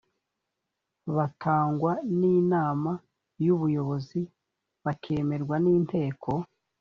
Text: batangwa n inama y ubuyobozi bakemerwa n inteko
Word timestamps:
batangwa 1.15 1.91
n 2.19 2.21
inama 2.37 2.91
y 3.43 3.47
ubuyobozi 3.55 4.21
bakemerwa 4.85 5.55
n 5.63 5.65
inteko 5.75 6.29